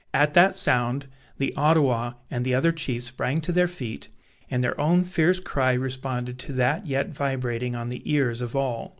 [0.15, 1.05] At that sound,
[1.37, 4.09] the Ottawa and the other chiefs sprang to their feet,
[4.49, 8.89] and their own fierce cry responded to that yet vibrating on the ears of all.